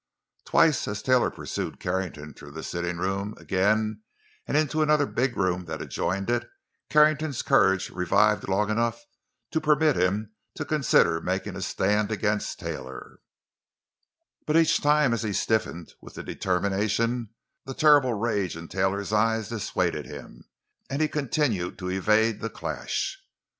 [0.45, 4.01] Twice, as Taylor pursued Carrington through the sitting room again
[4.47, 6.49] and into another big room that adjoined it,
[6.89, 9.03] Carrington's courage revived long enough
[9.51, 13.19] to permit him to consider making a stand against Taylor,
[14.47, 17.29] but each time as he stiffened with the determination,
[17.65, 20.45] the terrible rage in Taylor's eyes dissuaded him,
[20.89, 23.19] and he continued to evade the clash.